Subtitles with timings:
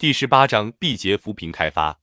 [0.00, 2.00] 第十八章毕节扶贫开发。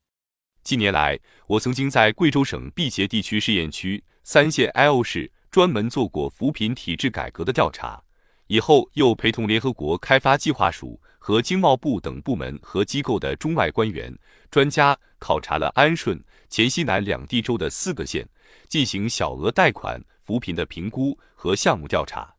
[0.63, 7.99] 近年来，我曾经在贵州省毕节地区试验区三县 L 市专门做过扶贫体制改革的调查，
[8.45, 14.15] 以后又陪同联合国开发计划署和经贸部等部门和机构的中外官员、
[14.51, 18.29] 专家考察了安顺、黔西南两地州的四个县，
[18.69, 22.35] 进行小额贷款扶贫的评估和项目调查。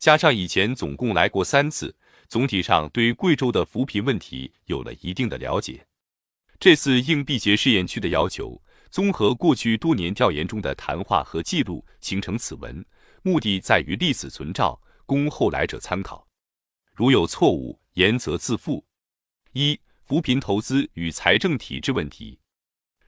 [0.00, 1.94] 加上以前总共来过三次。
[2.30, 5.84] 总体上对贵州的扶贫问题有了一定的了解。
[6.60, 12.86] 这次应毕节试验区的要求，综合过去多年调研中的谈话和记录，形成此文，
[13.24, 16.24] 目的在于立此存照，供后来者参考。
[16.94, 18.84] 如有错误，严责自负。
[19.52, 22.38] 一、扶贫投资与财政体制问题。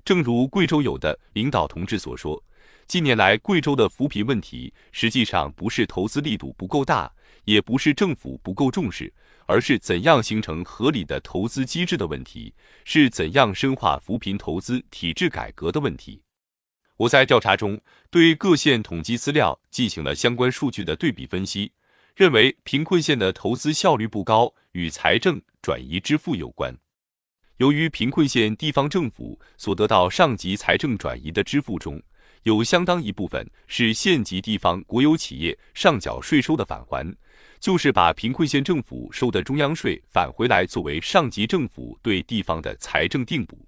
[0.05, 2.43] 正如贵州有的领导同志所说，
[2.93, 7.11] 近年来贵州的扶贫问题，实际上不是投资力度不够大。
[7.45, 9.11] 也不是政府不够重视，
[9.47, 12.53] 而是怎样形成合理的投资机制的问题，
[12.85, 16.21] 是怎样深化扶贫投资体制改革的问题。
[16.99, 21.73] 我在调查中对各县统计资料进行了相关数据的对比分析，
[22.15, 26.77] 认为贫困县的投资效率不高，与财政转移支付有关。
[27.57, 31.99] 由于贫困县地方政府所得到上级财政转移的支付中，
[32.43, 37.15] 有相当一部分是县级地方国有企业上缴税收的返还。
[37.61, 43.65] 就是把贫困县政府收的中央税返回来，作为上级政府对地方的财政定补。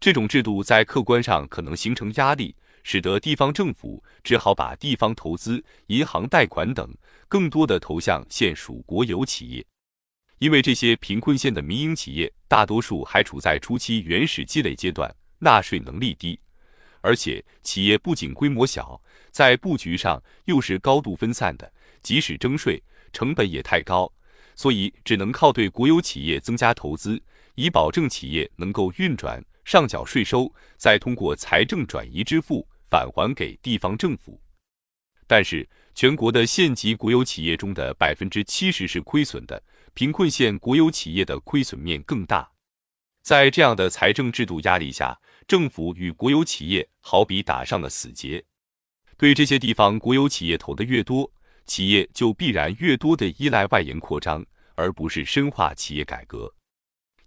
[0.00, 6.90] 这种制度在客观上可能形成压力，使得地方政府只好把地方投资、银行贷款等
[7.28, 9.64] 更多的投向县属国有企业。
[10.38, 16.40] 因为这些贫困县的民营企业大多数还处在初期原始积累阶段，纳税能力低，
[17.02, 18.98] 而且企业不仅规模小，
[19.30, 21.70] 在布局上又是高度分散的，
[22.02, 22.82] 即使征税。
[23.12, 24.10] 成本也太高，
[24.54, 27.22] 所以只能靠对国有企业增加投资，
[27.56, 34.40] 以保证企业能够运转、上缴税收，再通过财政转移支付返还给地方政府。
[35.26, 39.62] 但是，全国的县级国有企业中的百分之七十是亏损的，
[39.92, 42.50] 贫困县国有企业的亏损面更大。
[43.22, 48.44] 在这样的财政制度压力下，政府与国有企业好比打上了死结，
[49.16, 51.32] 对这些地方国有企业投的越多。
[51.64, 54.44] 企业就必然越多的依赖外延扩张，
[54.74, 56.52] 而不是深化企业改革。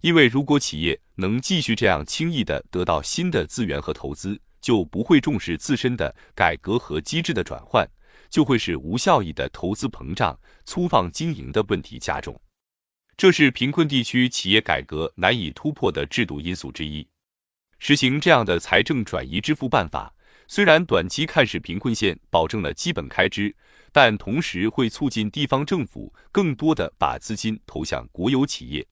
[0.02, 7.88] 因为如果企业能继续这样轻易的得到新的资源和投资，就不会重视自身的改革和机制的转换，
[8.28, 12.38] 就会使无效益的投资膨胀、粗放经营的问题加重。
[13.16, 17.06] 这是贫困地区企业改革难以突破的制度因素之一。
[17.78, 20.14] 实行这样的财政转移支付办法，
[20.46, 23.54] 虽然短期看使贫困县保证了基本开支。
[23.92, 28.86] 但同时会促进地方政府更多的把资金投向国有企业，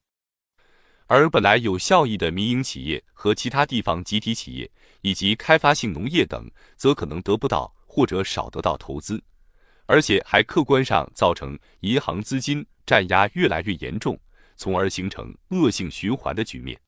[1.05, 4.71] 而本来有效益的民营企业和其他地方集体企业
[5.01, 9.23] 以及开发性农业等，则可能得不到或者少得到投资，
[9.85, 14.19] 而且还客观上造成银行资金占压越来越严重，
[14.55, 16.79] 从而形成恶性循环的局面。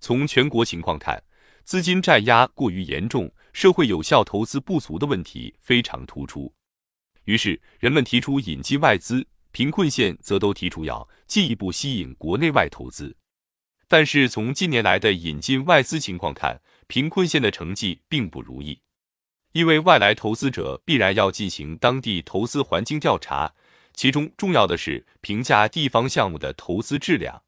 [0.00, 1.22] 从全国情况看，
[1.64, 6.52] 资金占压过于严重，社会有效投资不足的问题非常突出。
[7.24, 13.16] 于是，人们提出引进外资，贫困县则都提出要进一步吸引国内外投资。
[13.88, 18.78] 但是，从近年来的引进外资情况看，贫困县的成绩并不如意。
[19.54, 23.54] 因为外来投资者必然要进行当地投资环境调查，
[23.94, 27.42] 其中重要的是评价地方项目的投资质量。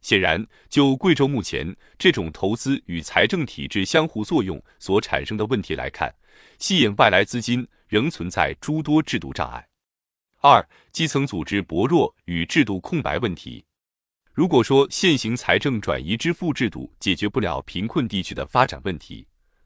[0.00, 6.14] 显然，就贵州目前这种投资与财政体制相互作用所产生的问题来看，
[6.58, 7.66] 吸引外来资金。
[7.86, 9.68] 仍存在诸多制度障碍。
[10.40, 13.64] 二、基层组织薄弱与制度空白问题。
[14.32, 19.24] 如果说现行财政转移支付制度解决不了贫困地区的发展问题，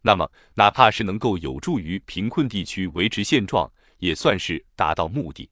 [0.08, 5.46] 那么哪怕是能够有助于贫困地区维持现状，也算是达到目的。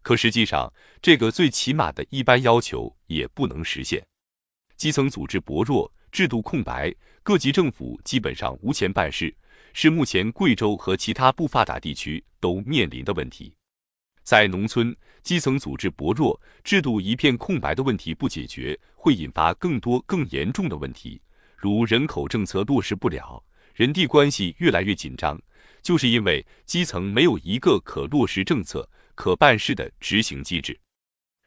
[0.00, 4.00] 可实际上，这个最起码的一般要求也不能实现。
[4.76, 6.94] 基层组织薄弱，制度空白，
[7.24, 9.36] 各级政府基本上无钱办事。
[9.72, 13.52] 是目前贵州和其他不发达地区都面临的问题。
[14.22, 21.20] 在农村，基层组织薄弱、制度一片空白的问题不解决，会引发更多更严重的问题，
[21.56, 23.42] 如人口政策落实不了，
[23.80, 25.40] 人地关系越来越紧张，
[25.80, 30.78] 就是因为基层没有一个可落实政策、可办事的执行机制。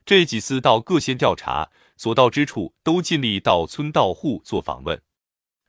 [0.04, 5.00] 这几次到各县调查，所到之处都尽力到村到户做访问，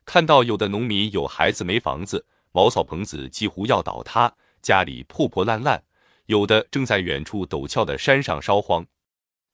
[0.05, 2.25] 看到有的农民有孩子没房子。
[2.51, 4.33] 茅草棚子几乎要倒塌，
[4.63, 5.83] 家里破破烂烂，
[6.25, 8.83] 有的正在远处陡峭的山上烧荒。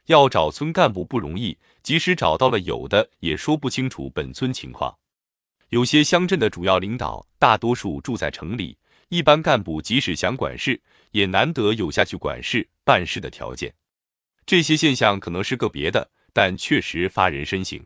[0.06, 4.98] 要找村干部不容易，即使找到了，有的也说不清楚本村情况。
[5.72, 8.78] 有些乡镇的主要领导，大多数住在城里，
[9.08, 10.82] 一般干部即使想管事，
[11.12, 13.74] 也难得有下去管事办事的条件。
[14.46, 17.82] 这些现象可能是个别的，但确实发人深省。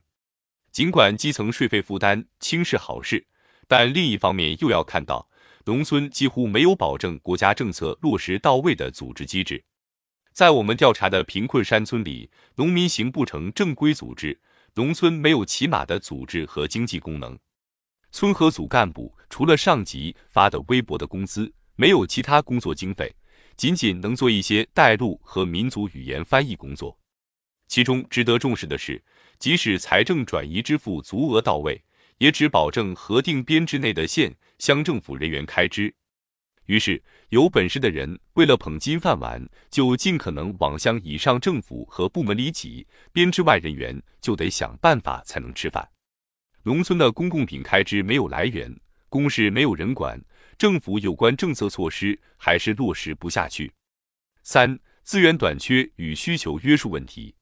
[0.71, 3.23] 尽管基层税费负担轻是好事，
[3.67, 5.29] 但另一方面又要看到，
[5.65, 9.63] 农村几乎没有保证国家政策落实到位的组织机制。
[10.33, 14.41] 在我们调查的贫困山村里，农民形不成正规组织，
[14.73, 17.37] 农村没有起码的组织和经济功能。
[18.15, 23.13] 村和组干部除了上级发的微薄的工资，没有其他工作经费，
[23.57, 26.97] 仅仅能做一些带路和民族语言翻译工作。
[27.67, 29.03] 其中值得重视的是，
[29.37, 31.83] 即使财政转移支付足额到位，
[32.17, 35.93] 也只保证核定编制内的县乡政府人员开支。
[36.67, 45.85] 于是，有本事的人为了捧金饭碗，就尽可能往乡以上政府和部门里挤，编制外人员就得想办法才能吃饭。
[46.65, 48.75] 农村的公共品开支没有来源，
[49.07, 50.19] 公事没有人管，
[50.57, 53.71] 政府有关政策措施还是落实不下去。
[54.41, 57.35] 三、资源短缺与需求约束问题。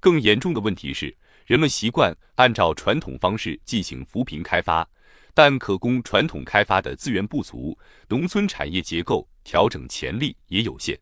[0.00, 1.16] 更严重的问题是，
[1.46, 4.84] 人们习惯按照传统方式进行扶贫开发，
[5.32, 7.78] 但可供传统开发的资源不足，
[8.08, 10.98] 农村产业结构调整潜力也有限。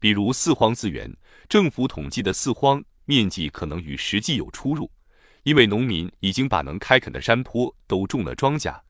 [0.00, 1.08] 比如四荒资源，
[1.48, 4.90] 政府统计的四荒面积可能与实际有出入。
[5.44, 8.80] 因为农民已经把能开垦的山坡都种了庄稼，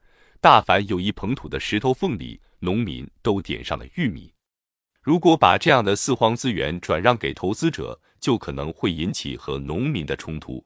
[0.40, 4.32] 大凡有一捧土的石头缝里，农民都点上了玉米。
[5.02, 10.64] 如果把这样的四荒资源转让给投资者，就可能会引起和农民的冲突。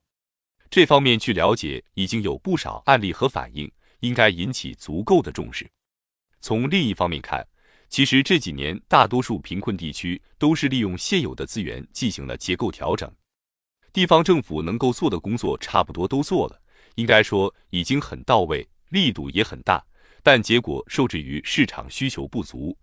[0.69, 5.71] 这方面据了解，已经有不少案例和反映，应该引起足够的重视。
[6.41, 7.47] 从另一方面看，
[7.89, 13.11] 其实这几年大多数贫困地区都是利用现有的资源进行了结构调整。
[13.96, 16.60] 地方政府能够做的工作差不多都做了，
[16.96, 19.82] 应该说已经很到位，力度也很大，
[20.22, 22.76] 但结果受制于市场需求不足。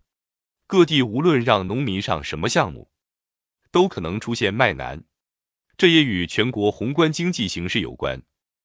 [0.65, 2.89] 各地无论让农民上什么项目，
[3.69, 5.03] 都可能出现卖难，
[5.77, 8.19] 这也与全国宏观经济形势有关。